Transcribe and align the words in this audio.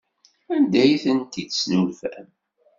Anda 0.55 0.79
ay 0.83 0.93
tent-id-tesnulfam? 1.03 2.27